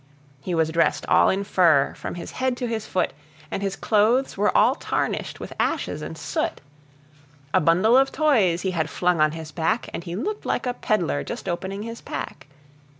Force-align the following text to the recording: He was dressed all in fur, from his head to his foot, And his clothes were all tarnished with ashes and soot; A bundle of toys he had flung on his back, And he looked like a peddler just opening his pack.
He 0.39 0.55
was 0.55 0.71
dressed 0.71 1.05
all 1.05 1.29
in 1.29 1.43
fur, 1.43 1.93
from 1.93 2.15
his 2.15 2.31
head 2.31 2.57
to 2.57 2.65
his 2.65 2.87
foot, 2.87 3.13
And 3.51 3.61
his 3.61 3.75
clothes 3.75 4.35
were 4.35 4.49
all 4.57 4.73
tarnished 4.73 5.39
with 5.39 5.53
ashes 5.59 6.01
and 6.01 6.17
soot; 6.17 6.59
A 7.53 7.61
bundle 7.61 7.95
of 7.95 8.11
toys 8.11 8.63
he 8.63 8.71
had 8.71 8.89
flung 8.89 9.21
on 9.21 9.33
his 9.33 9.51
back, 9.51 9.89
And 9.93 10.03
he 10.03 10.15
looked 10.15 10.43
like 10.43 10.65
a 10.65 10.73
peddler 10.73 11.23
just 11.23 11.47
opening 11.47 11.83
his 11.83 12.01
pack. 12.01 12.47